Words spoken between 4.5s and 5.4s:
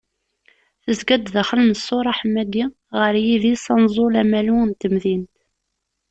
n temdint.